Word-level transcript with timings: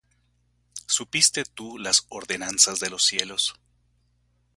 ¿Supiste 0.87 1.43
tú 1.45 1.77
las 1.77 2.07
ordenanzas 2.09 2.79
de 2.79 2.89
los 2.89 3.03
cielos? 3.03 3.53